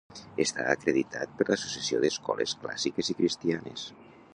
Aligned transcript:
Està 0.45 0.65
acreditat 0.71 1.37
per 1.41 1.47
l'Associació 1.49 2.03
d'Escoles 2.07 2.59
Clàssiques 2.65 3.15
i 3.17 3.19
Cristianes. 3.23 3.91